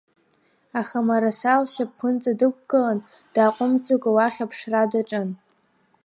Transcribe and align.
Аха 0.79 0.97
Мараса 1.07 1.53
лшьапԥынҵа 1.61 2.31
дықәгылан, 2.39 2.99
дааҟәымӡҵакәа 3.33 4.09
уахь 4.15 4.39
аԥшра 4.43 4.83
даҿын. 4.91 5.29